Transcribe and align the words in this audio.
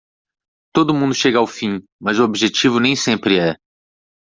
Todo 0.75 0.91
mundo 0.99 1.13
chega 1.21 1.37
ao 1.39 1.45
fim, 1.57 1.73
mas 2.03 2.17
o 2.17 2.23
objetivo 2.29 2.79
nem 2.85 2.95
sempre 2.95 3.33
é. 3.37 3.51